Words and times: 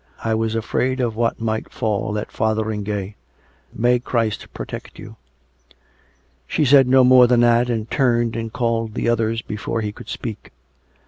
I 0.23 0.33
was 0.33 0.55
afraid 0.55 0.99
of 0.99 1.15
what 1.15 1.39
might 1.39 1.71
fall 1.71 2.17
at 2.17 2.31
Fotheringay.... 2.31 3.17
May 3.71 3.99
Christ 3.99 4.51
protect 4.51 4.97
you!" 4.97 5.15
She 6.47 6.65
said 6.65 6.87
no 6.87 7.03
more 7.03 7.27
than 7.27 7.41
that, 7.41 7.67
but 7.67 7.91
turned 7.91 8.35
and 8.35 8.51
called 8.51 8.95
the 8.95 9.07
others 9.07 9.43
before 9.43 9.81
he 9.81 9.91
could 9.91 10.09
speak. 10.09 10.51